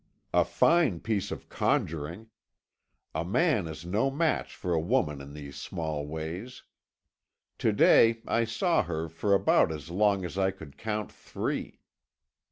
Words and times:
A 0.33 0.43
fine 0.43 0.99
piece 0.99 1.29
of 1.29 1.47
conjuring. 1.47 2.31
A 3.13 3.23
man 3.23 3.67
is 3.67 3.85
no 3.85 4.09
match 4.09 4.55
for 4.55 4.73
a 4.73 4.79
woman 4.79 5.21
in 5.21 5.33
these 5.33 5.57
small 5.57 6.07
ways. 6.07 6.63
To 7.59 7.71
day 7.71 8.23
I 8.25 8.45
saw 8.45 8.81
her 8.81 9.07
for 9.07 9.35
about 9.35 9.71
as 9.71 9.91
long 9.91 10.25
as 10.25 10.39
I 10.39 10.49
could 10.49 10.75
count 10.75 11.11
three. 11.11 11.81